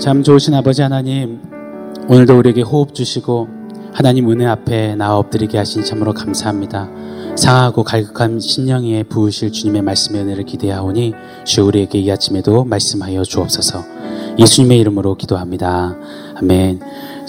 [0.00, 1.40] 참 좋으신 아버지 하나님,
[2.08, 3.48] 오늘도 우리에게 호흡 주시고
[3.92, 6.88] 하나님 은혜 앞에 나와 엎드리게 하시니 참으로 감사합니다.
[7.34, 11.14] 상하고 갈급한 심령에 부으실 주님의 말씀의 은혜를 기대하오니
[11.44, 13.84] 주 우리에게 이 아침에도 말씀하여 주옵소서.
[14.38, 15.96] 예수님의 이름으로 기도합니다.
[16.36, 16.80] 아멘.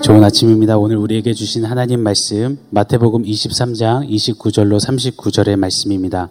[0.03, 0.77] 좋은 아침입니다.
[0.77, 6.29] 오늘 우리에게 주신 하나님 말씀 마태복음 23장 29절로 39절의 말씀입니다.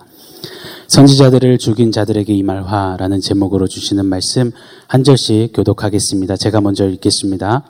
[0.88, 4.52] 선지자들을 죽인 자들에게 이말화라는 제목으로 주시는 말씀
[4.86, 6.36] 한 절씩 교독하겠습니다.
[6.36, 7.64] 제가 먼저 읽겠습니다.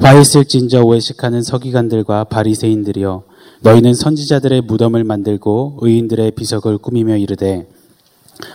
[0.00, 3.22] 화 있을진저 외식하는 서기관들과 바리새인들이여
[3.60, 7.68] 너희는 선지자들의 무덤을 만들고 의인들의 비석을 꾸미며 이르되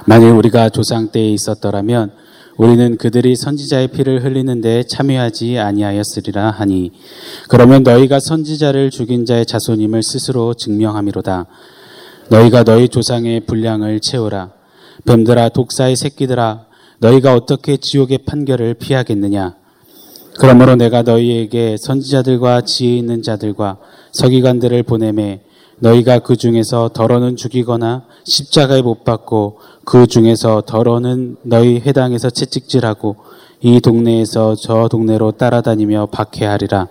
[0.06, 2.12] 만일 우리가 조상 때에 있었더라면
[2.58, 6.92] 우리는 그들이 선지자의 피를 흘리는데 참여하지 아니하였으리라 하니
[7.48, 11.46] 그러면 너희가 선지자를 죽인 자의 자손임을 스스로 증명함이로다
[12.30, 14.52] 너희가 너희 조상의 분량을 채우라
[15.06, 16.66] 뱀들아 독사의 새끼들아
[17.00, 19.56] 너희가 어떻게 지옥의 판결을 피하겠느냐
[20.40, 23.78] 그러므로 내가 너희에게 선지자들과 지혜 있는 자들과
[24.12, 25.42] 서기관들을 보내매
[25.80, 33.16] 너희가 그 중에서 덜어는 죽이거나 십자가에 못 박고 그 중에서 덜어는 너희 회당에서 채찍질하고
[33.62, 36.88] 이 동네에서 저 동네로 따라다니며 박해하리라.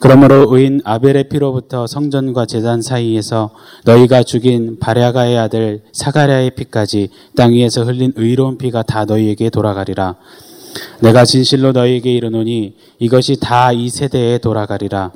[0.00, 3.50] 그러므로 의인 아벨의 피로부터 성전과 제단 사이에서
[3.84, 10.14] 너희가 죽인 바랴가의 아들 사가랴의 피까지 땅 위에서 흘린 의로운 피가 다 너희에게 돌아가리라.
[11.00, 15.10] 내가 진실로 너희에게 이르노니 이것이 다 이 세대에 돌아가리라.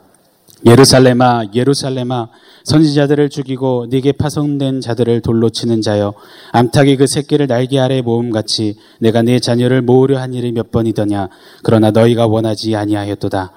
[0.65, 2.29] 예루살렘아 예루살렘아
[2.65, 6.15] 선지자들을 죽이고 네게 파송된 자들을 돌로 치는 자여
[6.53, 11.29] 암탉이 그 새끼를 날개 아래 모음같이 내가 네 자녀를 모으려 한 일이 몇 번이더냐
[11.65, 13.51] 그러나 너희가 원하지 아니하였도다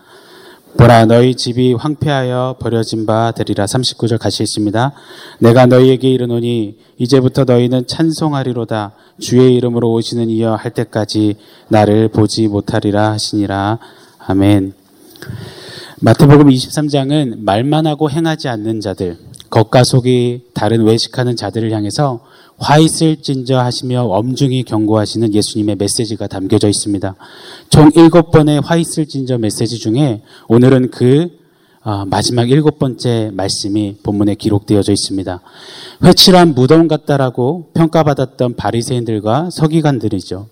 [0.77, 3.65] 보라 너희 집이 황폐하여 버려진 바 되리라.
[3.65, 4.91] 39절 같이 있습니다.
[5.39, 8.91] 내가 너희에게 이르노니 이제부터 너희는 찬송하리로다.
[9.19, 11.35] 주의 이름으로 오시는 이여 할 때까지
[11.69, 13.79] 나를 보지 못하리라 하시니라.
[14.19, 14.73] 아멘.
[16.01, 19.17] 마태복음 23장은 말만 하고 행하지 않는 자들,
[19.49, 22.19] 겉과 속이 다른 외식하는 자들을 향해서
[22.57, 27.15] 화 있을진저 하시며 엄중히 경고하시는 예수님의 메시지가 담겨져 있습니다.
[27.69, 31.29] 총 일곱 번의 화 있을진저 메시지 중에 오늘은 그
[31.83, 35.39] 어, 마지막 일곱 번째 말씀이 본문에 기록되어져 있습니다.
[36.03, 40.47] 회칠한 무덤 같다라고 평가받았던 바리새인들과 서기관들이죠.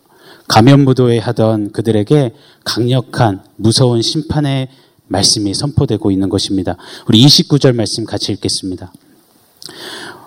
[0.47, 2.33] 가면무도에 하던 그들에게
[2.63, 4.67] 강력한 무서운 심판의
[5.07, 6.77] 말씀이 선포되고 있는 것입니다.
[7.07, 8.91] 우리 29절 말씀 같이 읽겠습니다.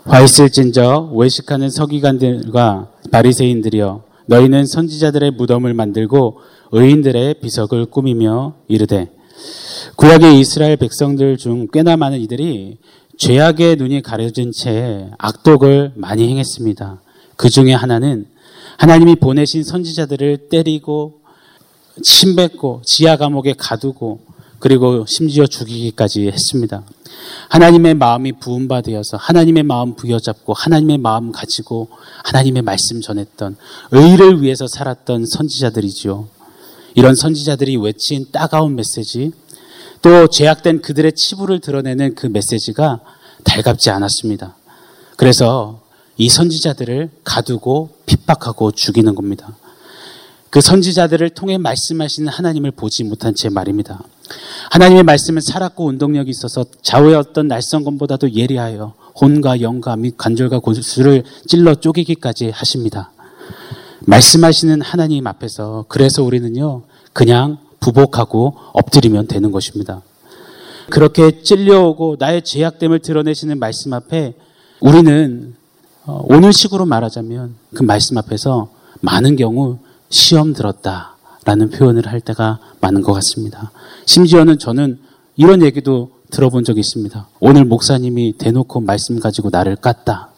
[0.06, 6.38] 화 있을진저 외식하는 서기관들과 바리새인들이여 너희는 선지자들의 무덤을 만들고
[6.70, 9.10] 의인들의 비석을 꾸미며 이르되
[9.96, 12.78] 구약의 이스라엘 백성들 중 꽤나 많은 이들이
[13.18, 17.00] 죄악의 눈이 가려진 채 악독을 많이 행했습니다.
[17.34, 18.26] 그 중에 하나는
[18.78, 21.20] 하나님이 보내신 선지자들을 때리고
[22.00, 24.20] 침뱉고 지하 감옥에 가두고
[24.60, 26.84] 그리고 심지어 죽이기까지 했습니다.
[27.48, 31.88] 하나님의 마음이 부음받으어서 하나님의 마음 부여잡고 하나님의 마음 가지고
[32.24, 33.56] 하나님의 말씀 전했던
[33.92, 36.28] 의를 위해서 살았던 선지자들이죠.
[36.94, 39.32] 이런 선지자들이 외친 따가운 메시지,
[40.02, 43.00] 또 죄악된 그들의 치부를 드러내는 그 메시지가
[43.44, 44.56] 달갑지 않았습니다.
[45.16, 45.80] 그래서
[46.16, 49.56] 이 선지자들을 가두고 핍박하고 죽이는 겁니다.
[50.56, 54.02] 그 선지자들을 통해 말씀하시는 하나님을 보지 못한 채 말입니다.
[54.70, 61.74] 하나님의 말씀은 살았고 운동력이 있어서 좌우의 어떤 날성검보다도 예리하여 혼과 영과 및 관절과 고수를 찔러
[61.74, 63.12] 쪼개기까지 하십니다.
[64.06, 70.00] 말씀하시는 하나님 앞에서 그래서 우리는요 그냥 부복하고 엎드리면 되는 것입니다.
[70.88, 74.32] 그렇게 찔려오고 나의 죄악됨을 드러내시는 말씀 앞에
[74.80, 75.54] 우리는
[76.06, 78.70] 어, 오늘 식으로 말하자면 그 말씀 앞에서
[79.02, 83.70] 많은 경우 시험 들었다라는 표현을 할 때가 많은 것 같습니다.
[84.06, 84.98] 심지어는 저는
[85.36, 87.28] 이런 얘기도 들어본 적이 있습니다.
[87.40, 90.28] 오늘 목사님이 대놓고 말씀 가지고 나를 깠다.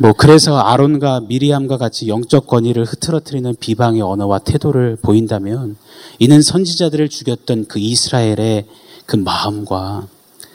[0.00, 5.76] 뭐 그래서 아론과 미리암과 같이 영적 권위를 흐트러뜨리는 비방의 언어와 태도를 보인다면
[6.20, 8.66] 이는 선지자들을 죽였던 그 이스라엘의
[9.06, 10.06] 그 마음과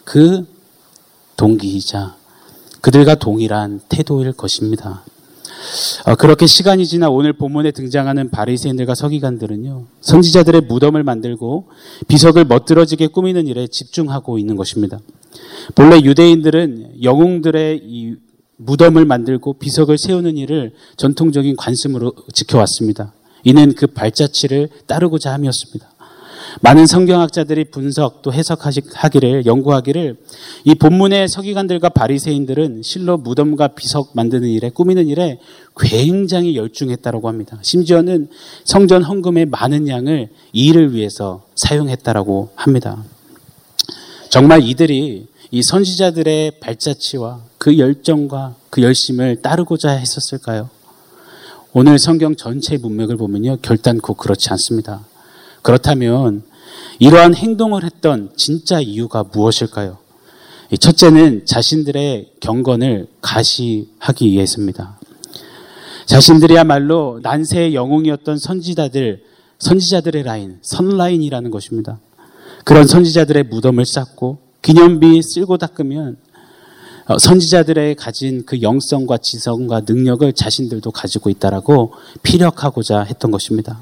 [0.06, 0.46] 그
[1.36, 2.16] 동기이자
[2.80, 5.04] 그들과 동일한 태도일 것입니다.
[6.06, 11.70] 어, 그렇게 시간이 지나 오늘 본문에 등장하는 바리새인들과 서기관들은요 선지자들의 무덤을 만들고
[12.08, 15.00] 비석을 멋들어지게 꾸미는 일에 집중하고 있는 것입니다.
[15.76, 18.16] 본래 유대인들은 영웅들의 이
[18.58, 23.14] 무덤을 만들고 비석을 세우는 일을 전통적인 관습으로 지켜왔습니다.
[23.44, 25.93] 이는 그 발자취를 따르고자 함이었습니다.
[26.62, 30.18] 많은 성경학자들이 분석 또 해석하기를 연구하기를
[30.66, 35.40] 이 본문의 서기관들과 바리새인들은 실로 무덤과 비석 만드는 일에 꾸미는 일에
[35.78, 37.60] 굉장히 열중했다라고 합니다.
[37.62, 38.30] 심지어는
[38.64, 43.04] 성전 헌금의 많은 양을 이 일을 위해서 사용했다라고 합니다.
[44.30, 50.70] 정말 이들이 이 선지자들의 발자취와 그 열정과 그 열심을 따르고자 했었을까요?
[51.74, 53.58] 오늘 성경 전체 문맥을 보면요.
[53.62, 55.06] 결단코 그렇지 않습니다.
[55.64, 56.44] 그렇다면
[57.00, 59.98] 이러한 행동을 했던 진짜 이유가 무엇일까요?
[60.80, 65.00] 첫째는 자신들의 경건을 가시하기 위해서입니다.
[66.06, 69.24] 자신들이야말로 난세의 영웅이었던 선지자들,
[69.60, 72.00] 선지자들의 라인, 선라인이라는 것입니다.
[72.66, 76.18] 그런 선지자들의 무덤을 쌓고 기념비 쓸고 닦으면
[77.06, 81.94] 어, 선지자들의 가진 그 영성과 지성과 능력을 자신들도 가지고 있다라고
[82.24, 83.82] 피력하고자 했던 것입니다.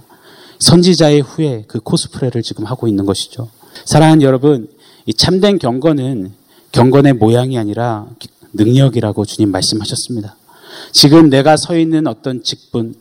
[0.62, 3.50] 선지자의 후에 그 코스프레를 지금 하고 있는 것이죠.
[3.86, 4.70] 사랑하는 여러분,
[5.06, 6.34] 이 참된 경건은
[6.72, 8.08] 경건의 모양이 아니라
[8.54, 10.36] 능력이라고 주님 말씀하셨습니다.
[10.92, 12.96] 지금 내가 서 있는 어떤 직분,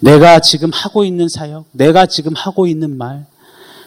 [0.00, 3.26] 내가 지금 하고 있는 사역, 내가 지금 하고 있는 말,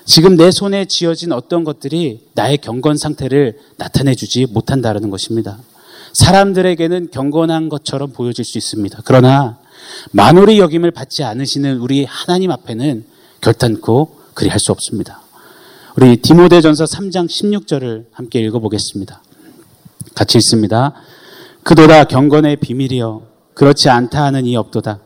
[0.06, 5.59] 지금 내 손에 쥐어진 어떤 것들이 나의 경건 상태를 나타내 주지 못한다는 것입니다.
[6.13, 9.01] 사람들에게는 경건한 것처럼 보여질 수 있습니다.
[9.06, 9.57] 그러나
[10.12, 13.06] 만월의 여김을 받지 않으시는 우리 하나님 앞에는
[13.41, 15.21] 결단코 그리할 수 없습니다.
[15.95, 19.21] 우리 디모데전서 3장 16절을 함께 읽어보겠습니다.
[20.15, 20.94] 같이 읽습니다.
[21.63, 23.21] 그도다 경건의 비밀이여
[23.53, 25.00] 그렇지 않다 하는 이 없도다.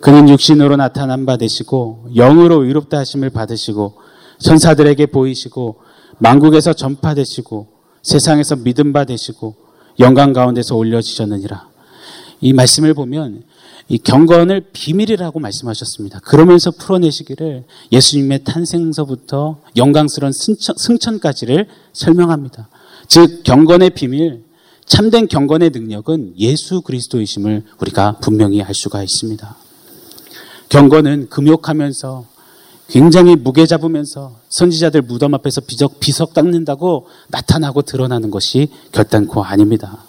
[0.00, 3.94] 그는 육신으로 나타난 바 되시고 영으로 의롭다 하심을 받으시고
[4.38, 5.80] 천사들에게 보이시고
[6.18, 7.68] 만국에서 전파되시고
[8.02, 9.56] 세상에서 믿음 받으시고
[10.00, 11.68] 영광 가운데서 올려지셨느니라.
[12.40, 13.42] 이 말씀을 보면
[13.88, 16.20] 이 경건을 비밀이라고 말씀하셨습니다.
[16.20, 22.68] 그러면서 풀어내시기를 예수님의 탄생서부터 영광스러운 승천, 까지를 설명합니다.
[23.06, 24.44] 즉 경건의 비밀,
[24.84, 29.56] 참된 경건의 능력은 예수 그리스도이심을 우리가 분명히 알 수가 있습니다.
[30.68, 32.26] 경건은 금욕하면서
[32.88, 40.07] 굉장히 무게 잡으면서 선지자들 무덤 앞에서 비적, 비석 닦는다고 나타나고 드러나는 것이 결단코 아닙니다.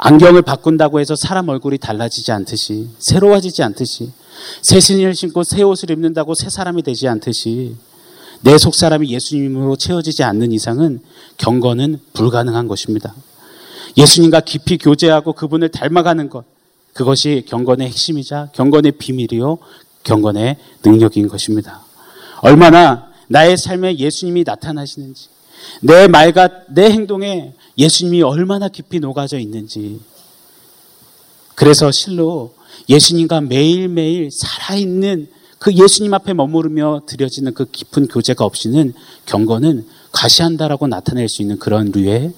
[0.00, 4.12] 안경을 바꾼다고 해서 사람 얼굴이 달라지지 않듯이, 새로워지지 않듯이,
[4.62, 7.74] 새 신을 신고 새 옷을 입는다고 새 사람이 되지 않듯이,
[8.42, 11.00] 내 속 사람이 예수님으로 채워지지 않는 이상은
[11.36, 13.12] 경건은 불가능한 것입니다.
[13.96, 16.44] 예수님과 깊이 교제하고 그분을 닮아가는 것,
[16.92, 19.58] 그것이 경건의 핵심이자 경건의 비밀이요,
[20.04, 21.82] 경건의 능력인 것입니다.
[22.40, 25.28] 얼마나 나의 삶에 예수님이 나타나시는지,
[25.82, 30.00] 내 말과 내 행동에 예수님이 얼마나 깊이 녹아져 있는지.
[31.54, 32.54] 그래서 실로
[32.88, 35.28] 예수님과 매일매일 살아있는
[35.58, 38.94] 그 예수님 앞에 머무르며 드려지는 그 깊은 교제가 없이는
[39.26, 42.32] 경건은 가시한다라고 나타낼 수 있는 그런 류의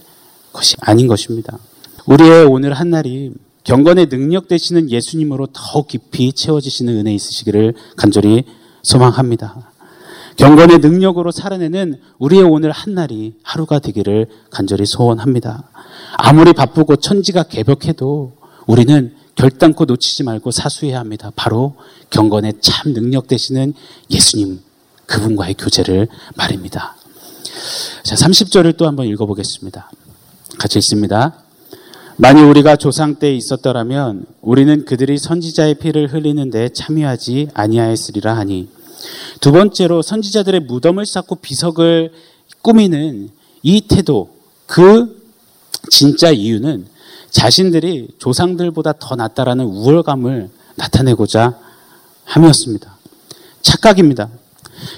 [0.52, 1.58] 것이 아닌 것입니다.
[2.06, 3.32] 우리의 오늘 한날이
[3.64, 8.44] 경건의 능력 되시는 예수님으로 더 깊이 채워지시는 은혜 있으시기를 간절히
[8.82, 9.69] 소망합니다.
[10.36, 15.70] 경건의 능력으로 살아내는 우리의 오늘 한날이 하루가 되기를 간절히 소원합니다.
[16.16, 18.32] 아무리 바쁘고 천지가 개벽해도
[18.66, 21.32] 우리는 결단코 놓치지 말고 사수해야 합니다.
[21.34, 21.76] 바로
[22.10, 23.74] 경건의 참 능력 되시는
[24.10, 24.60] 예수님
[25.06, 26.96] 그분과의 교제를 말입니다.
[28.02, 29.90] 자, 30절을 또 한번 읽어보겠습니다.
[30.58, 31.42] 같이 읽습니다.
[32.16, 38.68] 만일 우리가 조상 때 있었더라면 우리는 그들이 선지자의 피를 흘리는데 참여하지 아니하였으리라 하니
[39.40, 42.12] 두 번째로 선지자들의 무덤을 쌓고 비석을
[42.62, 43.30] 꾸미는
[43.62, 44.30] 이 태도,
[44.66, 45.20] 그
[45.90, 46.86] 진짜 이유는
[47.30, 51.58] 자신들이 조상들보다 더 낫다라는 우월감을 나타내고자
[52.24, 52.96] 함이었습니다.
[53.62, 54.28] 착각입니다.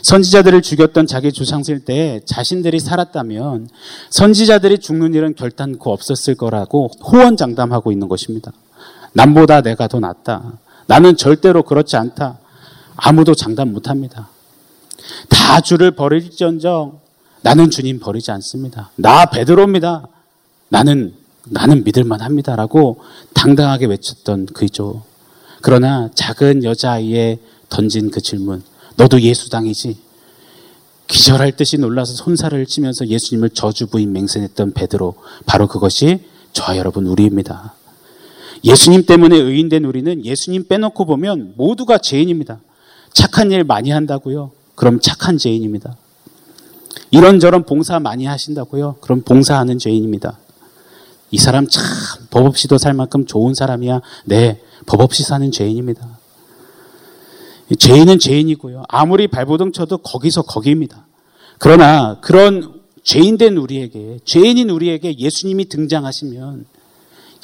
[0.02, 3.68] 선지자들을 죽였던 자기 조상들 때 자신들이 살았다면
[4.10, 8.52] 선지자들이 죽는 일은 결단코 없었을 거라고 호언장담하고 있는 것입니다.
[9.12, 10.58] 남보다 내가 더 낫다.
[10.86, 12.38] 나는 절대로 그렇지 않다.
[12.96, 14.28] 아무도 장담 못 합니다.
[15.28, 17.00] 다 주를 버릴지언정
[17.42, 18.90] 나는 주님 버리지 않습니다.
[18.96, 20.06] 나 베드로입니다.
[20.68, 23.00] 나는 나는 믿을만 합니다라고
[23.34, 25.02] 당당하게 외쳤던 그이죠.
[25.60, 28.62] 그러나 작은 여자아이에 던진 그 질문,
[28.96, 29.96] 너도 예수당이지?
[31.08, 35.14] 기절할 듯이 놀라서 손살을 치면서 예수님을 저주 부인 맹세했던 베드로,
[35.46, 36.20] 바로 그것이
[36.52, 37.74] 저와 여러분 우리입니다.
[38.64, 42.60] 예수님 때문에 의인된 우리는 예수님 빼놓고 보면 모두가 죄인입니다.
[43.12, 44.50] 착한 일 많이 한다고요?
[44.74, 45.96] 그럼 착한 죄인입니다.
[47.10, 48.96] 이런저런 봉사 많이 하신다고요?
[49.00, 50.38] 그럼 봉사하는 죄인입니다.
[51.30, 51.82] 이 사람 참
[52.32, 54.00] 법 없이도 살 만큼 좋은 사람이야.
[54.24, 56.18] 네, 법 없이 사는 죄인입니다.
[57.78, 58.84] 죄인은 죄인이고요.
[58.88, 61.06] 아무리 발버둥 쳐도 거기서 거기입니다.
[61.58, 66.64] 그러나 그런 죄인된 우리에게, 죄인인 우리에게 예수님이 등장하시면,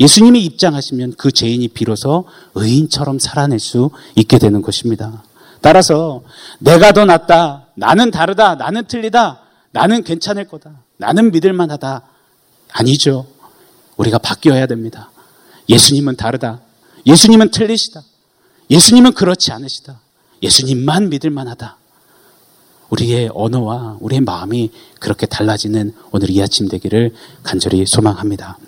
[0.00, 5.22] 예수님이 입장하시면 그 죄인이 비로소 의인처럼 살아낼 수 있게 되는 것입니다.
[5.60, 6.22] 따라서
[6.58, 9.40] 내가 더 낫다, 나는 다르다, 나는 틀리다,
[9.72, 12.02] 나는 괜찮을 거다, 나는 믿을 만 하다.
[12.72, 13.26] 아니죠.
[13.96, 15.10] 우리가 바뀌어야 됩니다.
[15.68, 16.60] 예수님은 다르다.
[17.06, 18.02] 예수님은 틀리시다.
[18.70, 20.00] 예수님은 그렇지 않으시다.
[20.42, 21.76] 예수님만 믿을 만 하다.
[22.90, 28.58] 우리의 언어와 우리의 마음이 그렇게 달라지는 오늘 이 아침 되기를 간절히 소망합니다.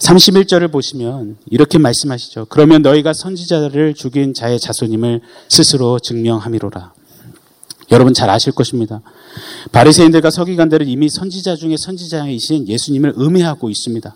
[0.00, 2.46] 31절을 보시면 이렇게 말씀하시죠.
[2.48, 6.92] 그러면 너희가 선지자를 죽인 자의 자손임을 스스로 증명함이로라.
[7.92, 9.00] 여러분 잘 아실 것입니다.
[9.72, 14.14] 바리새인들과 서기관들은 이미 선지자 중에 선지자이신 예수님을 음해하고 있습니다.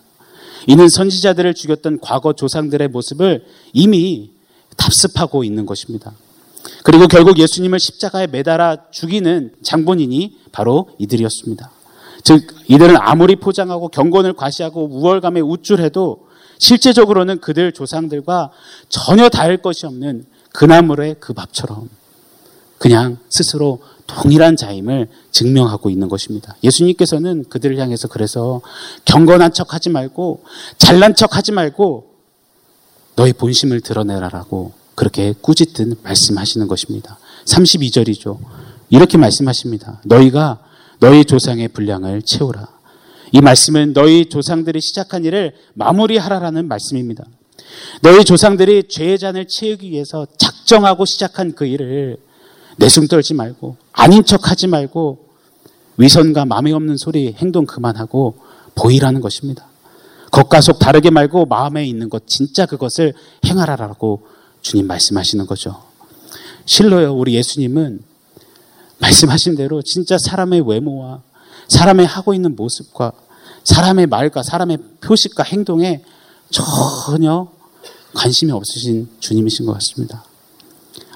[0.67, 4.31] 이는 선지자들을 죽였던 과거 조상들의 모습을 이미
[4.77, 6.13] 답습하고 있는 것입니다.
[6.85, 11.71] 그리고 결국 예수님을 십자가에 매달아 죽이는 장본인이 바로 이들이었습니다.
[12.23, 18.51] 즉 이들은 아무리 포장하고 경건을 과시하고 우월감에 우쭐해도 실제적으로는 그들 조상들과
[18.89, 21.89] 전혀 다를 것이 없는 그 나물의 그 밥처럼
[22.79, 26.57] 그냥 스스로 동일한 자임을 증명하고 있는 것입니다.
[26.65, 28.61] 예수님께서는 그들을 향해서 그래서
[29.05, 30.43] 경건한 척 하지 말고
[30.79, 32.11] 잘난 척 하지 말고
[33.17, 37.19] 너의 본심을 드러내라라고 그렇게 꾸짖듯 말씀하시는 것입니다.
[37.47, 38.39] 32절이죠.
[38.91, 40.01] 이렇게 말씀하십니다.
[40.05, 40.59] 너희가
[41.01, 42.69] 너희 조상의 분량을 채우라.
[43.33, 47.25] 이 말씀은 너희 조상들이 시작한 일을 마무리하라라는 말씀입니다.
[48.03, 52.19] 너희 조상들이 죄의 잔을 채우기 위해서 작정하고 시작한 그 일을
[52.77, 55.31] 내숭 떨지 말고 아닌 척 하지 말고
[55.97, 58.39] 위선과 마음에 없는 소리 행동 그만하고
[58.75, 59.67] 보이라는 것입니다.
[60.31, 63.15] 겉과 속 다르게 말고 마음에 있는 것 진짜 그것을
[63.45, 64.23] 행하라라고
[64.61, 65.83] 주님 말씀하시는 거죠.
[66.65, 68.10] 실로요 우리 예수님은
[69.01, 71.23] 말씀하신 대로 진짜 사람의 외모와
[71.69, 73.13] 사람의 하고 있는 모습과
[73.65, 76.03] 사람의 말과 사람의 표식과 행동에
[76.51, 77.49] 전혀
[78.15, 80.25] 관심이 없으신 주님이신 것 같습니다.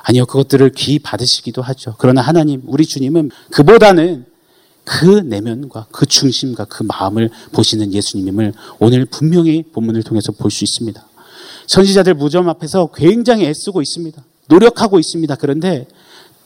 [0.03, 1.95] 아니요, 그것들을 귀 받으시기도 하죠.
[1.99, 4.27] 그러나 하나님, 우리 주님은 그보다는
[4.85, 11.03] 그 내면과 그 중심과 그 마음을 보시는 예수님임을 오늘 분명히 본문을 통해서 볼 수 있습니다.
[11.67, 14.23] 선지자들 무덤 앞에서 굉장히 애쓰고 있습니다.
[14.49, 15.35] 노력하고 있습니다.
[15.37, 15.87] 그런데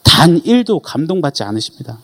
[0.09, 1.99] 단 1도 감동받지 않으십니다.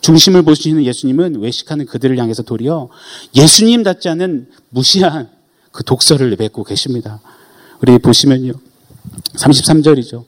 [0.00, 2.88] 중심을 보시는 예수님은 외식하는 그들을 향해서 도리어
[3.34, 5.28] 예수님답지 않은 무시한
[5.72, 7.20] 그 독서를 내뱉고 계십니다.
[7.80, 8.52] 우리 보시면요.
[9.36, 10.24] 33절이죠.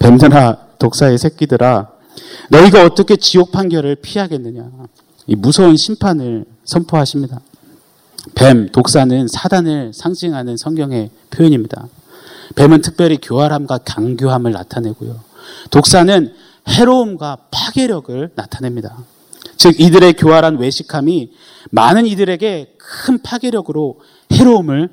[0.00, 1.88] 뱀들아 독사의 새끼들아
[2.50, 4.70] 너희가 어떻게 지옥 판결을 피하겠느냐.
[5.28, 7.40] 이 무서운 심판을 선포하십니다.
[8.34, 11.86] 뱀, 독사는 사단을 상징하는 성경의 표현입니다.
[12.56, 15.29] 뱀은 특별히 교활함과 강교함을 나타내고요.
[15.70, 16.34] 독사는
[16.68, 19.04] 해로움과 파괴력을 나타냅니다.
[19.56, 21.32] 즉, 이들의 교활한 외식함이
[21.70, 24.00] 많은 이들에게 큰 파괴력으로
[24.32, 24.88] 해로움을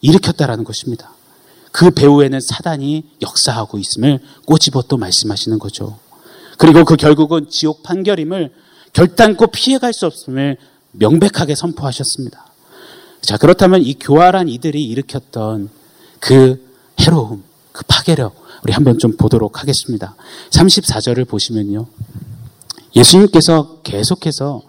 [0.00, 1.12] 일으켰다라는 것입니다.
[1.72, 5.98] 그 배후에는 사단이 역사하고 있음을 꼬집어 또 말씀하시는 거죠.
[6.58, 8.52] 그리고 그 결국은 지옥 판결임을
[8.92, 10.56] 결단코 피해갈 수 없음을
[10.92, 12.44] 명백하게 선포하셨습니다.
[13.20, 15.70] 자, 그렇다면 이 교활한 이들이 일으켰던
[16.18, 17.44] 그 해로움,
[17.80, 20.14] 그 파괴력, 우리 한번 좀 보도록 하겠습니다.
[20.50, 21.86] 34절을 보시면요.
[22.94, 24.60] 예수님께서 계속해서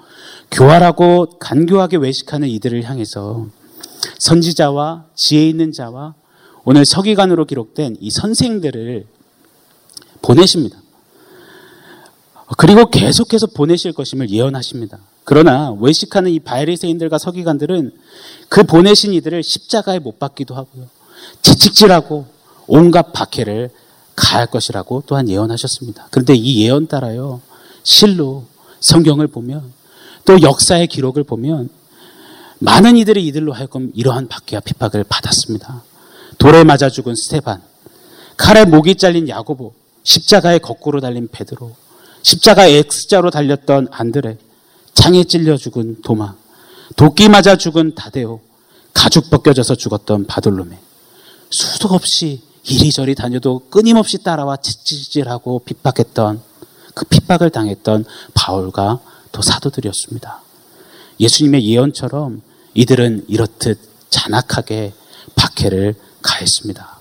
[0.49, 3.47] 교활하고 간교하게 외식하는 이들을 향해서
[4.17, 6.13] 선지자와 지혜 있는 자와
[6.63, 9.05] 오늘 서기관으로 기록된 이 선생들을
[10.21, 10.77] 보내십니다.
[12.55, 14.99] 그리고 계속해서 보내실 것임을 예언하십니다.
[15.25, 17.91] 그러나 외식하는 이 바리새인들과 서기관들은
[18.47, 20.87] 그 보내신 이들을 십자가에 못 박기도 하고요.
[21.41, 22.40] 채찍질하고
[22.73, 23.69] 온갖 박해를
[24.15, 26.07] 가할 것이라고 또한 예언하셨습니다.
[26.09, 27.41] 그런데 이 예언 따라요.
[27.83, 28.45] 실로
[28.79, 29.73] 성경을 보면
[30.23, 31.69] 또 역사의 기록을 보면
[32.59, 35.83] 많은 이들이 이들로 하여금 이러한 박해와 핍박을 받았습니다.
[36.37, 37.61] 돌에 맞아 죽은 스테반,
[38.37, 39.73] 칼에 목이 잘린 야고보,
[40.03, 41.75] 십자가에 거꾸로 달린 베드로,
[42.23, 44.37] 십자가 X자로 달렸던 안드레,
[44.93, 46.35] 창에 찔려 죽은 도마,
[46.95, 48.39] 도끼 맞아 죽은 다데오,
[48.93, 50.77] 가죽 벗겨져서 죽었던 바돌로메.
[51.49, 56.41] 수도 없이 이리저리 다녀도 끊임없이 따라와 찌질하고 핍박했던
[56.93, 58.99] 그 핍박을 당했던 바울과
[59.31, 60.41] 또 사도들이었습니다.
[61.19, 62.41] 예수님의 예언처럼
[62.73, 64.93] 이들은 이렇듯 잔악하게
[65.35, 66.99] 박해를 가했습니다.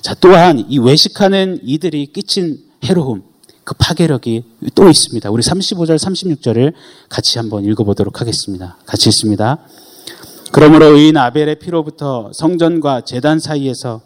[0.00, 3.24] 자, 또한 이 외식하는 이들이 끼친 해로움,
[3.64, 5.30] 그 파괴력이 또 있습니다.
[5.30, 6.72] 우리 35절, 36절을
[7.08, 8.76] 같이 한번 읽어보도록 하겠습니다.
[8.86, 9.58] 같이 읽습니다.
[10.52, 14.00] 그러므로 의인 아벨의 피로부터 성전과 재단 사이에서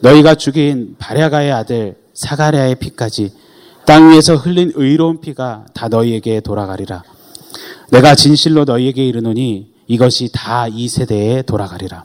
[0.00, 3.32] 너희가 죽인 바랴가의 아들 사가랴의 피까지
[3.86, 7.02] 땅 위에서 흘린 의로운 피가 다 너희에게 돌아가리라.
[7.90, 12.04] 내가 진실로 너희에게 이르노니 이것이 다 이 세대에 돌아가리라.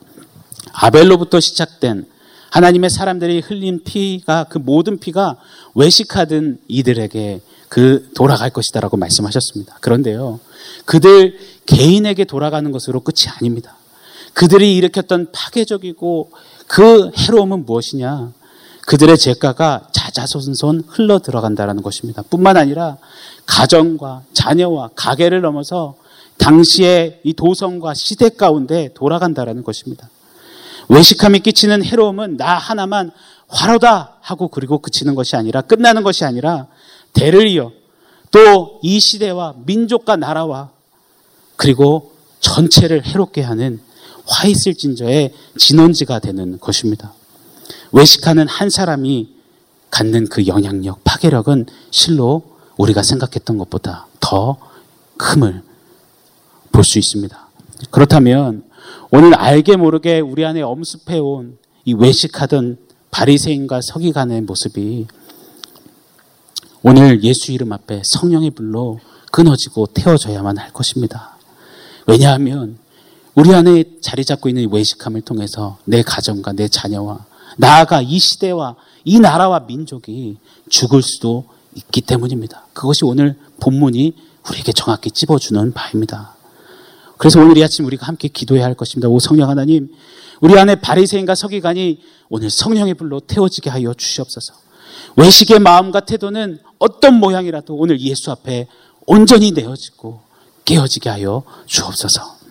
[0.72, 2.06] 아벨로부터 시작된
[2.52, 5.38] 하나님의 사람들이 흘린 피가 그 모든 피가
[5.76, 9.78] 외식하던 이들에게 그 돌아갈 것이다라고 말씀하셨습니다.
[9.82, 10.40] 그런데요.
[10.86, 13.76] 그들 개인에게 돌아가는 것으로 끝이 아닙니다.
[14.34, 16.32] 그들이 일으켰던 파괴적이고
[16.68, 18.32] 그 해로움은 무엇이냐?
[18.86, 22.22] 그들의 죄가가 자자손손 흘러 들어간다라는 것입니다.
[22.24, 22.98] 뿐만 아니라
[23.46, 25.96] 가정과 자녀와 가게를 넘어서
[26.38, 30.10] 당시의 이 도성과 시대 가운데 돌아간다라는 것입니다.
[30.90, 33.12] 외식함이 끼치는 해로움은 나 하나만
[33.48, 36.68] 화로다 하고 그리고 그치는 것이 아니라 끝나는 것이 아니라
[37.14, 37.72] 대를 이어
[38.32, 40.72] 또 이 시대와 민족과 나라와
[41.56, 43.80] 그리고 전체를 해롭게 하는
[44.26, 47.14] 화 있을 진저의 진원지가 되는 것입니다.
[47.92, 49.30] 외식하는 한 사람이
[49.92, 52.44] 갖는 그 영향력, 파괴력은 실로
[52.78, 54.58] 우리가 생각했던 것보다 더
[55.18, 55.62] 큼을
[56.72, 57.48] 볼 수 있습니다.
[57.92, 58.64] 그렇다면
[59.12, 62.78] 오늘 알게 모르게 우리 안에 엄습해온 이 외식하던
[63.12, 65.06] 바리새인과 서기관의 모습이
[66.82, 69.00] 오늘 예수 이름 앞에 성령의 불로
[69.32, 71.38] 끊어지고 태워져야만 할 것입니다.
[72.08, 72.78] 왜냐하면
[73.36, 77.26] 우리 안에 자리 잡고 있는 외식함을 통해서 내 가정과 내 자녀와
[77.58, 78.76] 나아가 이 시대와
[79.06, 80.38] 이 나라와 민족이
[80.70, 82.68] 죽을 수도 있기 때문입니다.
[82.74, 84.14] 그것이 오늘 본문이
[84.50, 86.36] 우리에게 정확히 찝어주는 바입니다.
[87.18, 89.08] 그래서 오늘 이 아침 우리가 함께 기도해야 할 것입니다.
[89.08, 89.90] 오 성령 하나님,
[90.42, 94.54] 우리 안에 바리새인과 서기관이 오늘 성령의 불로 태워지게 하여 주시옵소서.
[95.16, 98.68] 외식의 마음과 태도는 어떤 모양이라도 오늘 예수 앞에
[99.06, 100.22] 온전히 내어지고
[100.66, 102.43] 깨어지게 하여 주옵소서.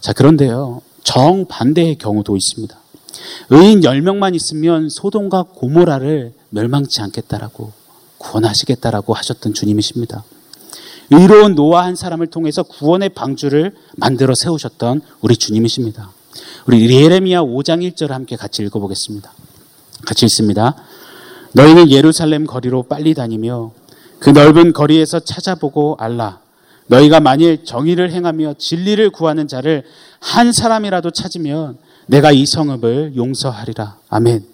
[0.00, 0.82] 자, 그런데요.
[1.04, 2.76] 정반대의 경우도 있습니다.
[3.50, 7.72] 의인 10명만 있으면 소돔과 고모라를 멸망치 않겠다라고
[8.18, 10.24] 구원하시겠다라고 하셨던 주님이십니다.
[11.10, 16.10] 의로운 노아 한 사람을 통해서 구원의 방주를 만들어 세우셨던 우리 주님이십니다.
[16.66, 19.32] 우리 예레미야 5장 1절을 함께 같이 읽어보겠습니다.
[20.06, 20.74] 같이 읽습니다.
[21.52, 23.72] 너희는 예루살렘 거리로 빨리 다니며
[24.18, 26.40] 그 넓은 거리에서 찾아보고 알라.
[26.86, 29.84] 너희가 만일 정의를 행하며 진리를 구하는 자를
[30.20, 33.98] 한 사람이라도 찾으면 내가 이 성읍을 용서하리라.
[34.08, 34.44] 아멘.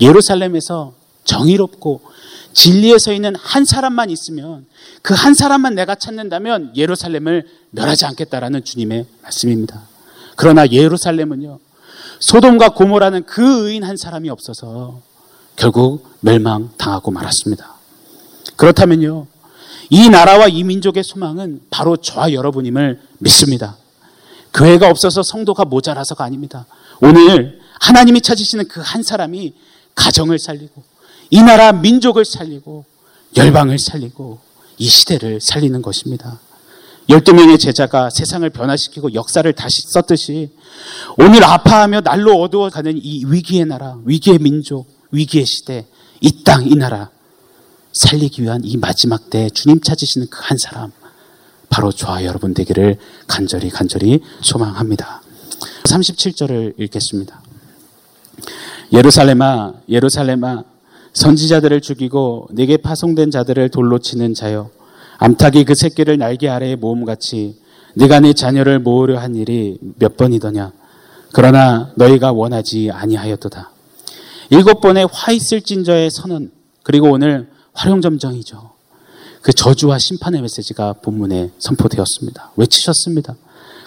[0.00, 2.00] 예루살렘에서 정의롭고
[2.52, 4.66] 진리에 서 있는 한 사람만 있으면
[5.02, 9.82] 그 한 사람만 내가 찾는다면 예루살렘을 멸하지 않겠다라는 주님의 말씀입니다.
[10.36, 11.58] 그러나 예루살렘은요,
[12.20, 15.00] 소돔과 고모라는 그 의인 한 사람이 없어서
[15.56, 17.74] 결국 멸망당하고 말았습니다.
[18.56, 19.26] 그렇다면요,
[19.90, 23.76] 이 나라와 이 민족의 소망은 바로 저와 여러분임을 믿습니다.
[24.54, 26.66] 교회가 없어서 성도가 모자라서가 아닙니다.
[27.00, 29.52] 오늘 하나님이 찾으시는 그 한 사람이
[29.94, 30.82] 가정을 살리고
[31.30, 32.84] 이 나라 민족을 살리고
[33.36, 34.38] 열방을 살리고
[34.78, 36.40] 이 시대를 살리는 것입니다.
[37.08, 40.50] 12명의 제자가 세상을 변화시키고 역사를 다시 썼듯이
[41.18, 45.86] 오늘 아파하며 날로 어두워가는 이 위기의 나라, 위기의 민족, 위기의 시대,
[46.20, 47.10] 이 땅, 이 나라
[47.92, 50.92] 살리기 위한 이 마지막 때 주님 찾으시는 그 한 사람,
[51.68, 52.96] 바로 저와 여러분 되기를
[53.28, 55.22] 간절히 간절히 소망합니다.
[55.84, 57.40] 37절을 읽겠습니다.
[58.92, 60.64] 예루살렘아, 예루살렘아,
[61.12, 64.70] 선지자들을 죽이고 내게 파송된 자들을 돌로 치는 자여
[65.18, 67.60] 암탉이 그 새끼를 날개 아래에 모음같이
[67.94, 70.72] 네가 네 자녀를 모으려 한 일이 몇 번이더냐
[71.32, 73.70] 그러나 너희가 원하지 아니하였도다
[74.50, 76.52] 일곱 번의 화 있을 진저의 선언
[76.84, 78.70] 그리고 오늘 활용점정이죠
[79.42, 83.36] 그 저주와 심판의 메시지가 본문에 선포되었습니다 외치셨습니다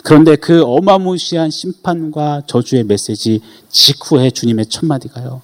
[0.03, 5.41] 그런데 그 어마무시한 심판과 저주의 메시지 직후에 주님의 첫 마디가요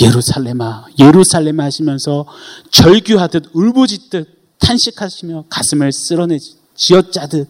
[0.00, 2.26] 예루살렘아, 예루살렘 하시면서
[2.70, 6.38] 절규하듯 울부짖듯 탄식하시며 가슴을 쓸어내
[6.74, 7.48] 쥐어짜듯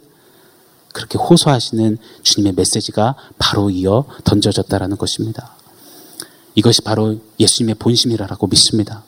[0.93, 5.55] 그렇게 호소하시는 주님의 메시지가 바로 이어 던져졌다라는 것입니다.
[6.55, 9.05] 이것이 바로 예수님의 본심이라고 믿습니다.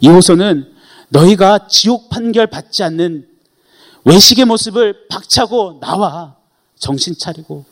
[0.00, 0.72] 이 호소는
[1.08, 3.26] 너희가 지옥 판결 받지 않는
[4.04, 6.36] 외식의 모습을 박차고 나와
[6.78, 7.64] 정신 차리고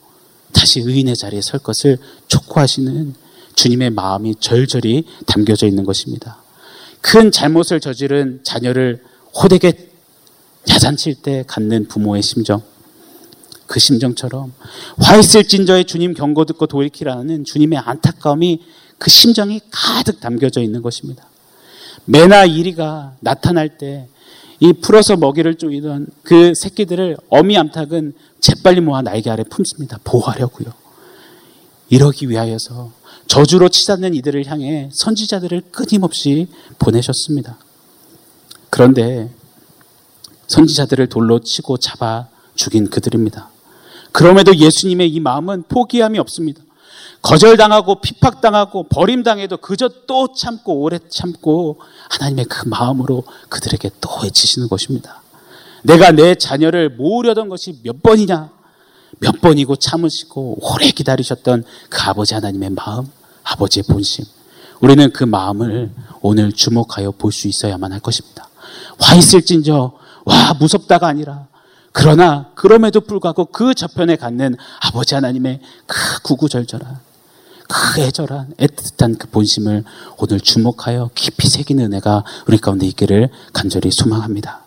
[0.52, 3.14] 다시 의인의 자리에 설 것을 촉구하시는
[3.54, 6.42] 주님의 마음이 절절히 담겨져 있는 것입니다.
[7.00, 9.02] 큰 잘못을 저지른 자녀를
[9.34, 9.90] 호되게
[10.68, 12.62] 야단칠 때 갖는 부모의 심정.
[13.66, 14.52] 그 심정처럼
[14.98, 18.62] 화 있을 진저의 주님 경고 듣고 돌이키라는 주님의 안타까움이
[18.98, 21.28] 그 심정이 가득 담겨져 있는 것입니다.
[22.06, 24.08] 매나 이리가 나타날 때
[24.64, 29.98] 이 풀어서 먹이를 쪼이던 그 새끼들을 어미 암탉은 재빨리 모아 날개 아래 품습니다.
[30.04, 30.72] 보호하려고요.
[31.90, 32.90] 이러기 위하여서
[33.26, 37.58] 저주로 치닫는 이들을 향해 선지자들을 끊임없이 보내셨습니다.
[38.70, 39.30] 그런데
[40.46, 43.50] 선지자들을 돌로 치고 잡아 죽인 그들입니다.
[44.12, 46.62] 그럼에도 예수님의 이 마음은 포기함이 없습니다.
[47.24, 55.22] 거절당하고 핍박당하고 버림당해도 그저 또 참고 오래 참고 하나님의 그 마음으로 그들에게 또 외치시는 것입니다.
[55.82, 58.50] 내가 내 자녀를 모으려던 것이 몇 번이냐?
[59.20, 63.10] 몇 번이고 참으시고 오래 기다리셨던 그 아버지 하나님의 마음,
[63.42, 64.26] 아버지의 본심.
[64.80, 68.48] 우리는 그 마음을 오늘 주목하여 볼 수 있어야만 할 것입니다.
[69.00, 69.92] 와 있을진저,
[70.26, 71.46] 와 무섭다가 아니라
[71.92, 77.13] 그러나 그럼에도 불구하고 그 저편에 갖는 아버지 하나님의 그 구구절절한
[77.68, 79.84] 그 애절한 애틋한 그 본심을
[80.18, 84.64] 오늘 주목하여 깊이 새기는 은혜가 우리 가운데 있기를 간절히 소망합니다.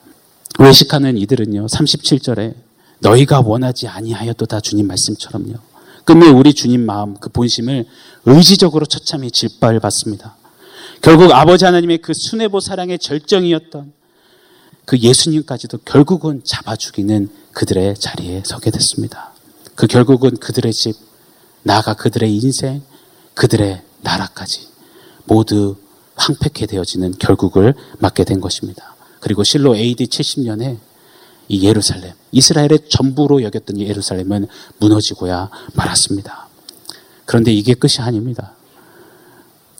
[0.59, 2.55] 외식하는 이들은요 37절에
[2.99, 5.55] 너희가 원하지 아니하였도다 주님 말씀처럼요.
[6.03, 7.85] 끝내 우리 주님 마음 그 본심을
[8.25, 10.35] 의지적으로 처참히 질발받습니다.
[11.01, 13.93] 결국 아버지 하나님의 그 순애보 사랑의 절정이었던
[14.85, 19.33] 그 예수님까지도 결국은 잡아 죽이는 그들의 자리에 서게 됐습니다.
[19.75, 20.95] 그 결국은 그들의 집,
[21.67, 22.81] 나아가 그들의 인생,
[23.35, 24.67] 그들의 나라까지
[25.25, 25.75] 모두
[26.15, 28.95] 황폐케 되어지는 결국을 맞게 된 것입니다.
[29.19, 30.77] 그리고 실로 AD 70년에
[31.49, 34.47] 이 예루살렘, 이스라엘의 전부로 여겼던 예루살렘은
[34.79, 36.47] 무너지고야 말았습니다.
[37.25, 38.53] 그런데 이게 끝이 아닙니다.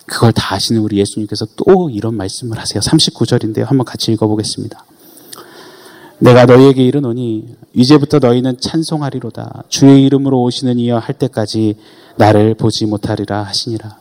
[0.06, 2.82] 그걸 다 아시는 우리 예수님께서 또 이런 말씀을 하세요.
[2.82, 3.66] 39절인데요.
[3.66, 4.84] 한번 같이 읽어보겠습니다.
[6.20, 9.64] 내가 너희에게 이르노니 이제부터 너희는 찬송하리로다.
[9.70, 11.76] 주의 이름으로 오시는 이여 할 때까지
[12.16, 13.98] 나를 보지 못하리라 하시니라.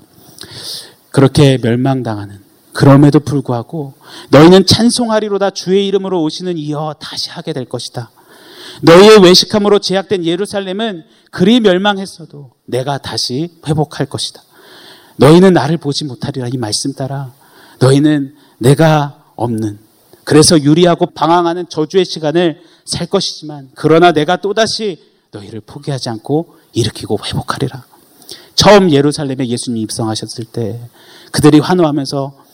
[1.11, 2.41] 그렇게 멸망당하는
[2.73, 3.95] 그럼에도 불구하고
[4.31, 8.11] 너희는 찬송하리로다 주의 이름으로 오시는 이여 다시 하게 될 것이다.
[8.83, 14.43] 너희의 외식함으로 제약된 예루살렘은 그리 멸망했어도 내가 다시 회복할 것이다.
[15.17, 17.33] 너희는 나를 보지 못하리라 이 말씀 따라
[17.79, 19.86] 너희는 내가 없는
[20.27, 27.85] 그래서 유리하고 방황하는 저주의 시간을 살 것이지만 그러나 내가 또다시 너희를 포기하지 않고 일으키고 회복하리라.
[28.57, 30.81] 처음 예루살렘에 예수님이 입성하셨을 때
[31.31, 32.45] 그들이 환호하면서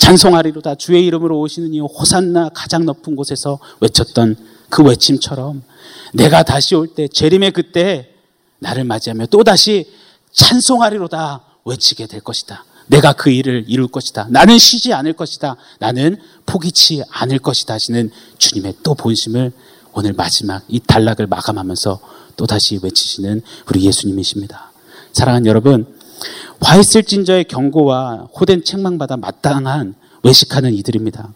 [0.00, 4.34] 찬송하리로다 주의 이름으로 오시는 이 호산나 가장 높은 곳에서 외쳤던
[4.68, 5.62] 그 외침처럼
[6.14, 8.12] 내가 다시 올 때 재림의 그때
[8.58, 9.88] 나를 맞이하며 또 다시
[10.32, 12.64] 찬송하리로다 외치게 될 것이다.
[12.88, 14.26] 내가 그 일을 이룰 것이다.
[14.30, 15.56] 나는 쉬지 않을 것이다.
[15.78, 19.52] 나는 포기치 않을 것이다 하시는 주님의 또 본심을
[19.92, 22.00] 오늘 마지막 이 단락을 마감하면서
[22.36, 24.72] 또다시 외치시는 우리 예수님이십니다.
[25.12, 25.86] 사랑하는 여러분,
[26.60, 31.32] 화 있을 진저의 경고와 호된 책망받아 마땅한 외식하는 이들입니다.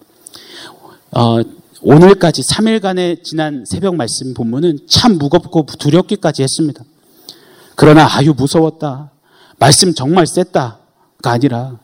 [1.13, 1.41] 어,
[1.83, 6.85] 오늘까지 3일간의 지난 새벽 말씀 본문은 참 무겁고 두렵기까지 했습니다.
[7.75, 9.11] 그러나 아유 무서웠다.
[9.59, 10.82] 말씀 정말 셌다가
[11.31, 11.79] 아니라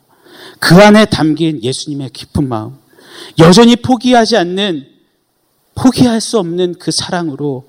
[0.59, 2.77] 그 안에 담긴 예수님의 깊은 마음,
[3.39, 4.87] 여전히 포기하지 않는
[5.75, 7.65] 포기할 수 없는 그 사랑으로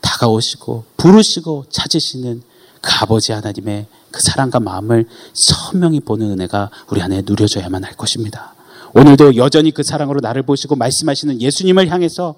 [0.00, 2.42] 다가오시고 부르시고 찾으시는
[2.80, 8.54] 그 아버지 하나님의 그 사랑과 마음을 선명히 보는 은혜가 우리 안에 누려져야만 할 것입니다.
[8.94, 12.36] 오늘도 여전히 그 사랑으로 나를 보시고 말씀하시는 예수님을 향해서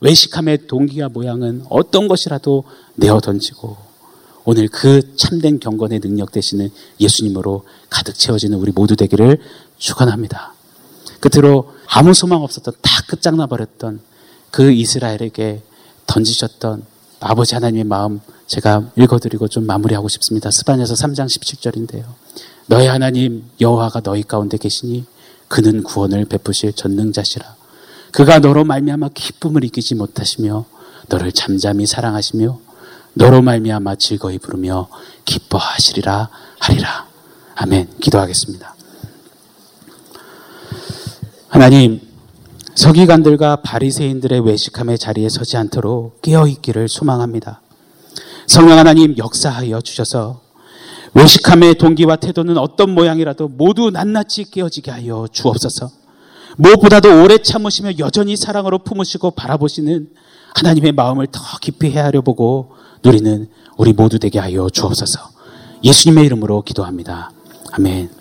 [0.00, 3.76] 외식함의 동기와 모양은 어떤 것이라도 내어 던지고
[4.50, 9.42] 오늘 그 참된 경건의 능력 되시는 예수님으로 가득 채워지는 우리 모두 되기를
[9.76, 10.54] 축원합니다.
[11.20, 14.00] 끝으로 아무 소망 없었던 다 끝장나 버렸던
[14.50, 15.60] 그 이스라엘에게
[16.06, 16.82] 던지셨던
[17.20, 20.50] 아버지 하나님의 마음 제가 읽어드리고 좀 마무리하고 싶습니다.
[20.50, 22.04] 스바냐서 3장 17절인데요.
[22.68, 25.04] 너희 하나님 여호와가 너희 가운데 계시니
[25.48, 27.54] 그는 구원을 베푸실 전능자시라.
[28.12, 30.64] 그가 너로 말미암아 기쁨을 이기지 못하시며
[31.10, 32.67] 너를 잠잠히 사랑하시며
[33.14, 34.88] 너로 말미암아 즐거이 부르며
[35.24, 37.06] 기뻐하시리라 하리라.
[37.56, 37.88] 아멘.
[38.00, 38.74] 기도하겠습니다.
[41.48, 42.00] 하나님
[42.74, 47.60] 서기관들과 바리새인들의 외식함의 자리에 서지 않도록 깨어 있기를 소망합니다.
[48.46, 50.40] 성령 하나님 역사하여 주셔서
[51.14, 55.90] 외식함의 동기와 태도는 어떤 모양이라도 모두 낱낱이 깨어지게 하여 주옵소서.
[56.56, 60.08] 무엇보다도 오래 참으시며 여전히 사랑으로 품으시고 바라보시는
[60.54, 65.20] 하나님의 마음을 더 깊이 헤아려 보고 누리는 우리 모두 되게 하여 주옵소서.
[65.84, 67.30] 예수님의 이름으로 기도합니다.
[67.72, 68.17] 아멘.